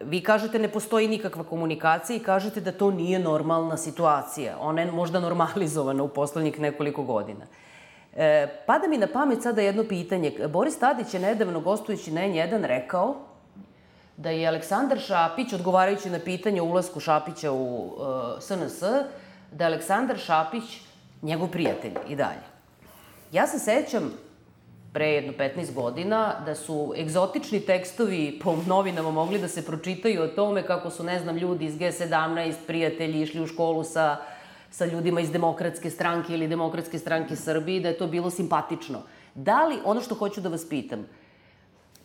[0.00, 4.58] E, vi kažete ne postoji nikakva komunikacija i kažete da to nije normalna situacija.
[4.60, 7.46] Ona je možda normalizovana u poslednjih nekoliko godina.
[8.16, 10.32] E, pada mi na pamet sada jedno pitanje.
[10.48, 13.14] Boris Tadić je nedavno gostujući na N1 rekao
[14.16, 17.92] da je Aleksandar Šapić, odgovarajući na pitanje o ulasku Šapića u uh,
[18.40, 18.80] SNS,
[19.52, 20.80] da je Aleksandar Šapić
[21.22, 22.46] njegov prijatelj i dalje.
[23.32, 24.12] Ja se sećam
[24.96, 30.28] pre jedno 15 godina, da su egzotični tekstovi po novinama mogli da se pročitaju o
[30.28, 34.16] tome kako su, ne znam, ljudi iz G17, prijatelji, išli u školu sa,
[34.70, 39.02] sa ljudima iz Demokratske stranke ili Demokratske stranke Srbije, da je to bilo simpatično.
[39.34, 41.04] Da li, ono što hoću da vas pitam,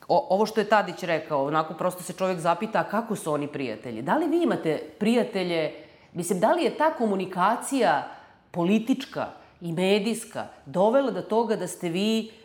[0.08, 4.01] o, ovo što je Tadić rekao, onako prosto se čovjek zapita kako su oni prijatelji.
[4.01, 5.71] Da li vi imate prijatelje,
[6.13, 8.08] mislim, da li je ta komunikacija
[8.51, 9.30] politička
[9.62, 12.40] i medijska dovela do toga da ste vi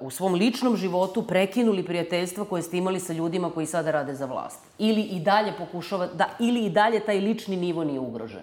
[0.00, 4.26] u svom ličnom životu prekinuli prijateljstva koje ste imali sa ljudima koji sada rade za
[4.26, 4.58] vlast?
[4.78, 8.42] Ili i dalje pokušava, da, ili i dalje taj lični nivo nije ugrožen?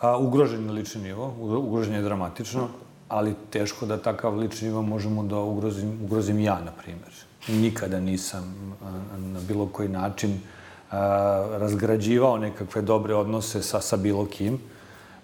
[0.00, 2.68] A, ugrožen je lični nivo, ugrožen je dramatično,
[3.08, 7.12] ali teško da takav lični nivo možemo da ugrozim, ugrozim ja, na primjer.
[7.48, 8.76] Nikada nisam
[9.16, 10.40] na bilo koji način
[10.90, 14.60] a, razgrađivao nekakve dobre odnose sa, sa bilo kim.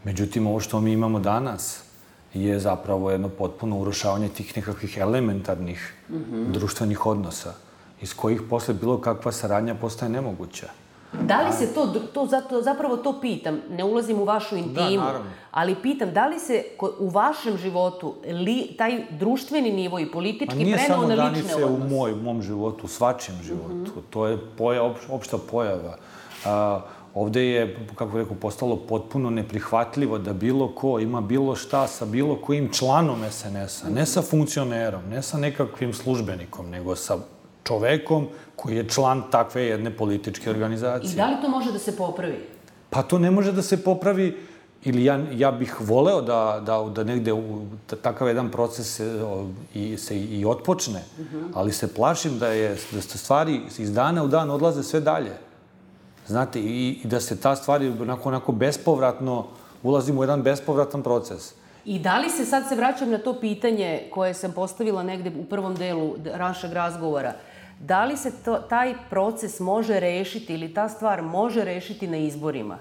[0.05, 1.89] Međutim, ovo što mi imamo danas,
[2.34, 6.50] je zapravo jedno potpuno urušavanje tih nekakvih elementarnih mm -hmm.
[6.52, 7.54] društvenih odnosa,
[8.00, 10.66] iz kojih posle bilo kakva saradnja postaje nemoguća.
[11.12, 15.04] Da li se to, to zato, zapravo to pitam, ne ulazim u vašu da, intimu,
[15.04, 16.64] da, ali pitam, da li se
[16.98, 21.42] u vašem životu li, taj društveni nivo i politički prenao na lične odnose?
[21.42, 23.74] nije samo granice u moj, mom životu, u svačem životu.
[23.74, 24.00] Mm -hmm.
[24.10, 25.96] To je poja, opšta pojava.
[26.44, 26.80] A,
[27.14, 32.36] Ovde je, kako rekao, postalo potpuno neprihvatljivo da bilo ko ima bilo šta sa bilo
[32.36, 37.18] kojim članom SNS-a, ne sa funkcionerom, ne sa nekakvim službenikom, nego sa
[37.64, 41.12] čovekom koji je član takve jedne političke organizacije.
[41.12, 42.38] I da li to može da se popravi?
[42.90, 44.36] Pa to ne može da se popravi
[44.84, 49.22] ili ja, ja bih voleo da, da, da negde u, da takav jedan proces se,
[49.24, 51.36] o, i, se i otpočne, uh mhm.
[51.36, 51.50] -huh.
[51.54, 55.49] ali se plašim da, je, da stvari iz dana u dan odlaze sve dalje.
[56.30, 59.46] Znate, i, i da se ta stvari onako, onako bespovratno,
[59.82, 61.54] ulazimo u jedan bespovratan proces.
[61.84, 65.44] I da li se, sad se vraćam na to pitanje koje sam postavila negde u
[65.44, 67.32] prvom delu našeg razgovora,
[67.80, 72.78] da li se to, taj proces može rešiti ili ta stvar može rešiti na izborima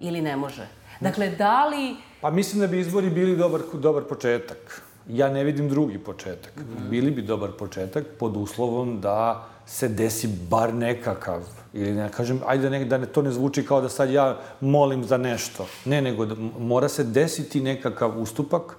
[0.00, 0.68] ili ne može?
[1.00, 1.96] Dakle, da li...
[2.20, 4.82] Pa mislim da bi izbori bili dobar, dobar početak.
[5.08, 6.56] Ja ne vidim drugi početak.
[6.56, 6.88] Mm -hmm.
[6.90, 12.70] Bili bi dobar početak pod uslovom da se desi bar nekakav, ili ne kažem, ajde
[12.70, 15.66] ne, da ne, to ne zvuči kao da sad ja molim za nešto.
[15.84, 18.76] Ne, nego da mora se desiti nekakav ustupak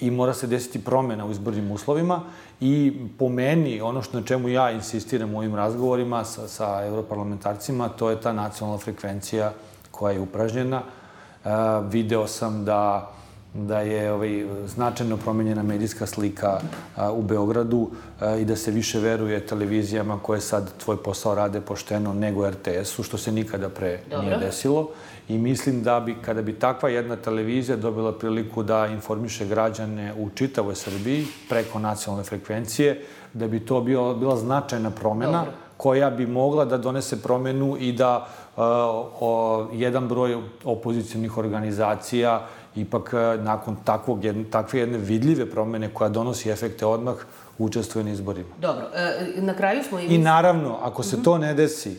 [0.00, 2.20] i mora se desiti promena u izbornim uslovima
[2.60, 7.88] i po meni, ono što na čemu ja insistiram u ovim razgovorima sa, sa europarlamentarcima,
[7.88, 9.52] to je ta nacionalna frekvencija
[9.90, 10.82] koja je upražnjena.
[10.82, 11.48] E,
[11.90, 13.12] video sam da
[13.56, 16.60] da je ovaj, značajno promenjena medijska slika
[16.96, 17.90] a, u Beogradu
[18.20, 23.02] a, i da se više veruje televizijama koje sad tvoj posao rade pošteno nego RTS-u,
[23.02, 24.26] što se nikada pre Dobro.
[24.26, 24.88] nije desilo.
[25.28, 30.30] I mislim da bi, kada bi takva jedna televizija dobila priliku da informiše građane u
[30.34, 35.52] čitavoj Srbiji preko nacionalne frekvencije, da bi to bio, bila značajna promena Dobro.
[35.76, 43.42] koja bi mogla da donese promenu i da o, jedan broj opozicijnih organizacija ipak e,
[43.42, 47.14] nakon takvog, jedne, takve jedne vidljive promene koja donosi efekte odmah,
[47.58, 48.48] učestvuje na izborima.
[48.60, 50.06] Dobro, e, na kraju smo i...
[50.06, 51.24] I naravno, ako se mm -hmm.
[51.24, 51.98] to ne desi,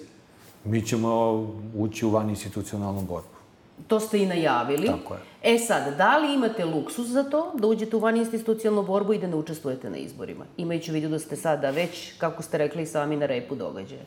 [0.64, 1.34] mi ćemo
[1.76, 3.38] ući u van institucionalnu borbu.
[3.88, 4.88] To ste i najavili.
[4.88, 5.20] Tako je.
[5.44, 9.18] E sad, da li imate luksus za to, da uđete u van institucionalnu borbu i
[9.18, 10.46] da ne učestvujete na izborima?
[10.58, 14.04] Imajući vidu da ste sada već, kako ste rekli, sami na repu događaja.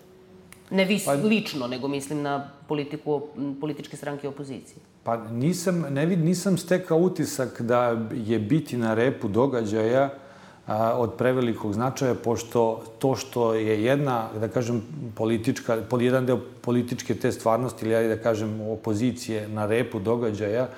[0.70, 3.22] Ne vi pa, lično, nego mislim na politiku,
[3.61, 4.76] političke stranke opozicije.
[5.02, 10.11] Pa nisam, ne vid, nisam stekao utisak da je biti na repu događaja
[10.66, 14.83] a, od prevelikog značaja, pošto to što je jedna, da kažem,
[15.16, 20.68] politička, jedan deo političke te stvarnosti, ili da kažem opozicije na repu događaja,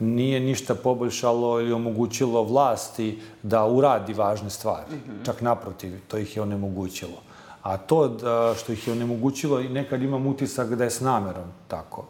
[0.00, 4.86] nije ništa poboljšalo ili omogućilo vlasti da uradi važne stvari.
[4.90, 5.24] Mm -hmm.
[5.24, 7.27] Čak naprotiv, to ih je onemogućilo.
[7.68, 12.06] A to da, što ih je onemogućilo, nekad imam utisak da je s namerom tako.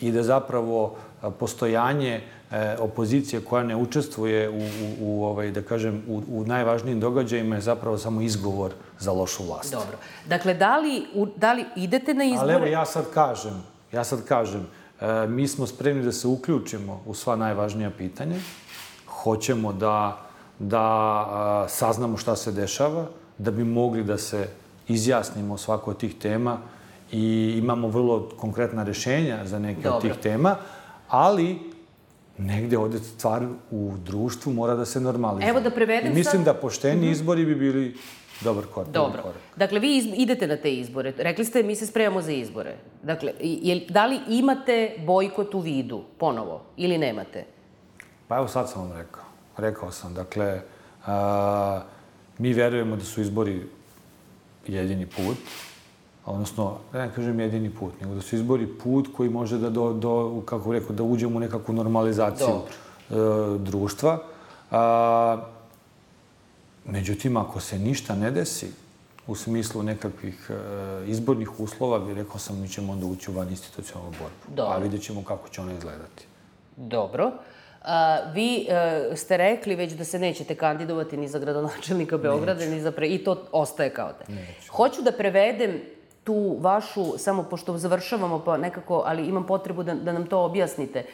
[0.00, 0.96] I da zapravo
[1.38, 7.00] postojanje e, opozicije koja ne učestvuje u, u, u ovaj, da kažem, u, u najvažnijim
[7.00, 9.72] događajima je zapravo samo izgovor za lošu vlast.
[9.72, 9.96] Dobro.
[10.26, 12.42] Dakle, da li, u, da li idete na izbore?
[12.42, 14.68] Ali evo, ja sad kažem, ja sad kažem,
[15.00, 18.36] e, mi smo spremni da se uključimo u sva najvažnija pitanja.
[19.06, 20.20] Hoćemo da,
[20.58, 23.06] da a, saznamo šta se dešava,
[23.38, 24.48] da bi mogli da se
[24.88, 26.58] izjasnimo svako od tih tema
[27.12, 29.96] i imamo vrlo konkretna rešenja za neke Dobro.
[29.96, 30.56] od tih tema,
[31.08, 31.58] ali
[32.38, 35.50] negde ovde stvar u društvu mora da se normalizuje.
[35.50, 36.54] Evo da prevedem I mislim sad...
[36.54, 37.12] da pošteni mm -hmm.
[37.12, 37.96] izbori bi bili
[38.40, 38.90] dobar korak.
[38.90, 39.22] Dobro.
[39.22, 39.40] Korak.
[39.56, 41.12] Dakle, vi idete na te izbore.
[41.18, 42.76] Rekli ste, mi se spremamo za izbore.
[43.02, 47.44] Dakle, je, da li imate bojkot u vidu, ponovo, ili nemate?
[48.28, 49.24] Pa evo sad sam vam rekao.
[49.56, 50.60] Rekao sam, dakle,
[51.06, 51.82] a,
[52.38, 53.66] mi verujemo da su izbori
[54.74, 55.36] jedini put,
[56.26, 59.92] odnosno, da ne kažem jedini put, nego da su izbori put koji može da, do,
[59.92, 63.14] do, kako rekao, da uđemo u nekakvu normalizaciju e,
[63.58, 64.18] društva.
[64.70, 65.42] A,
[66.84, 68.72] međutim, ako se ništa ne desi,
[69.26, 70.54] u smislu nekakvih e,
[71.06, 74.56] izbornih uslova, bi rekao sam, mi ćemo onda ući u van institucionalnu borbu.
[74.56, 74.74] Dobro.
[74.74, 76.26] A vidjet ćemo kako će ona izgledati.
[76.76, 77.32] Dobro.
[77.82, 82.70] A, vi e, ste rekli već da se nećete kandidovati ni za gradonačelnika Beograda, Neću.
[82.70, 83.06] ni za pre...
[83.08, 84.32] I to ostaje kao te.
[84.32, 84.72] Neću.
[84.72, 85.80] Hoću da prevedem
[86.24, 91.04] tu vašu, samo pošto završavamo pa nekako, ali imam potrebu da, da nam to objasnite.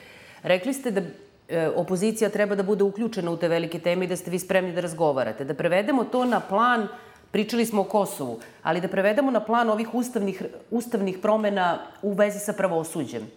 [0.43, 1.01] Rekli ste da
[1.49, 4.73] e, opozicija treba da bude uključena u te velike teme i da ste vi spremni
[4.73, 5.45] da razgovarate.
[5.45, 6.89] Da prevedemo to na plan,
[7.31, 12.39] pričali smo o Kosovu, ali da prevedemo na plan ovih ustavnih, ustavnih promena u vezi
[12.39, 13.31] sa pravosuđem.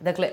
[0.00, 0.30] Dakle,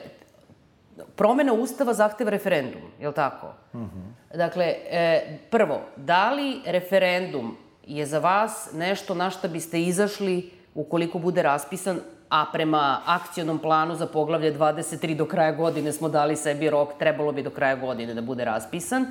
[1.15, 3.47] promena Ustava zahteva referendum, je li tako?
[3.73, 4.37] Mm -hmm.
[4.37, 7.57] Dakle, e, prvo, da li referendum
[7.87, 13.95] je za vas nešto na što biste izašli ukoliko bude raspisan, a prema akcionom planu
[13.95, 18.13] za poglavlje 23 do kraja godine smo dali sebi rok, trebalo bi do kraja godine
[18.13, 19.05] da bude raspisan,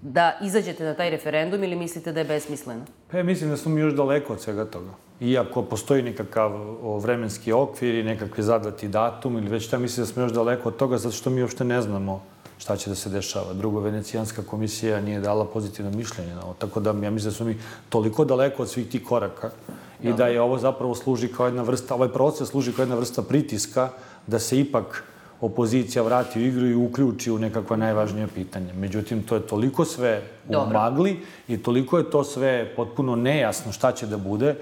[0.00, 2.84] da izađete na taj referendum ili mislite da je besmisleno?
[3.10, 5.09] Pa ja mislim da smo mi još daleko od svega toga.
[5.20, 6.52] Iako postoji nekakav
[7.00, 10.76] vremenski okvir i nekakvi zadati datum ili već šta, mislim da smo još daleko od
[10.76, 12.22] toga zato što mi uopšte ne znamo
[12.58, 13.52] šta će da se dešava.
[13.52, 17.46] Drugo, Venecijanska komisija nije dala pozitivno mišljenje na ovo, tako da ja mislim da smo
[17.46, 19.50] mi toliko daleko od svih tih koraka
[20.02, 23.22] i da je ovo zapravo služi kao jedna vrsta, ovaj proces služi kao jedna vrsta
[23.22, 23.88] pritiska
[24.26, 25.04] da se ipak
[25.40, 28.74] opozicija vrati u igru i uključi u nekakva najvažnija pitanja.
[28.74, 33.92] Međutim, to je toliko sve u magli i toliko je to sve potpuno nejasno šta
[33.92, 34.54] će da bude,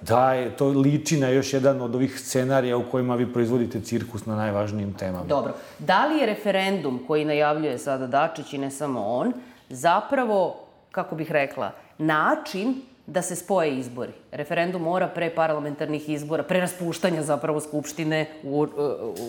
[0.00, 4.26] da je to liči na još jedan od ovih scenarija u kojima vi proizvodite cirkus
[4.26, 5.24] na najvažnijim temama.
[5.24, 5.54] Dobro.
[5.78, 9.32] Da li je referendum koji najavljuje sada Dačić i ne samo on,
[9.68, 10.56] zapravo,
[10.90, 12.74] kako bih rekla, način
[13.06, 14.12] da se spoje izbori.
[14.32, 18.66] Referendum mora pre parlamentarnih izbora, pre raspuštanja zapravo Skupštine u,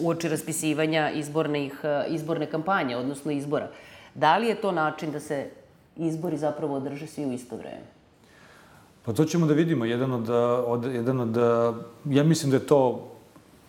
[0.01, 1.73] u oči raspisivanja izbornih,
[2.07, 3.67] izborne kampanje, odnosno izbora.
[4.15, 5.49] Da li je to način da se
[5.97, 8.00] izbori zapravo održe svi u isto vreme?
[9.05, 9.85] Pa to ćemo da vidimo.
[9.85, 10.29] Jedan od,
[10.67, 11.37] od, jedan od,
[12.05, 13.11] ja mislim da je to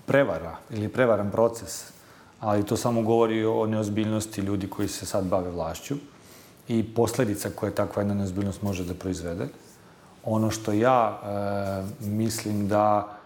[0.07, 1.93] prevara ili prevaran proces,
[2.41, 5.95] ali to samo govori o neozbiljnosti ljudi koji se sad bave vlašću
[6.69, 9.49] i posledica koje takva jedna neozbiljnost može da proizvede.
[10.25, 13.19] Ono što ja e, mislim da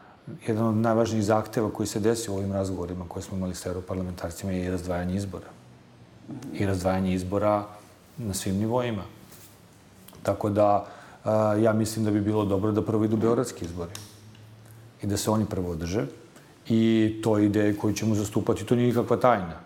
[0.46, 4.52] jedan od najvažnijih zahteva koji se desi u ovim razgovorima koje smo imali sa europarlamentarcima
[4.52, 5.46] je i razdvajanje izbora.
[6.52, 7.64] i razdvajanje izbora
[8.18, 9.02] na svim nivoima.
[10.22, 10.86] Tako da,
[11.26, 13.92] a, ja mislim da bi bilo dobro da prvo idu beogradski izbori
[15.02, 16.06] i da se oni prvo održe
[16.68, 19.58] i to je ideja koju ćemo zastupati, to nije nikakva tajna.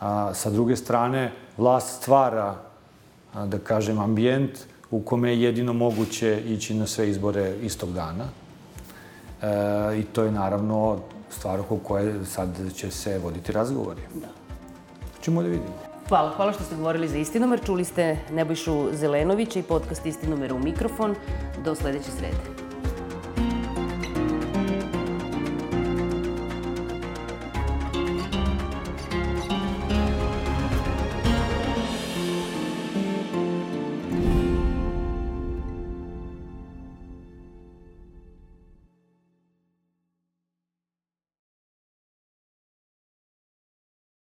[0.00, 2.54] A, sa druge strane, vlast stvara,
[3.34, 4.58] a, da kažem, ambijent
[4.90, 8.24] u kome je jedino moguće ići na sve izbore istog dana.
[9.42, 10.98] E, I to je naravno
[11.30, 14.02] stvar oko koje sad će se voditi razgovori.
[14.14, 14.28] Da.
[15.20, 15.95] Čemo da vidimo.
[16.08, 17.60] Hvala, hvala što ste govorili za Istinomer.
[17.66, 21.14] Čuli ste Nebojšu Zelenovića i podcast Istinomer u mikrofon.
[21.64, 22.65] Do sledeće srede.